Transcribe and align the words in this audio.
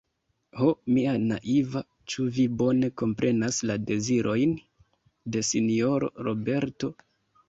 Ho, 0.59 0.67
mia 0.93 1.11
naiva, 1.31 1.83
ĉu 2.13 2.23
vi 2.37 2.45
bone 2.61 2.89
komprenas 3.01 3.59
la 3.71 3.75
dezirojn 3.91 4.55
de 5.37 5.45
sinjoro 5.51 6.11
Roberto? 6.29 6.91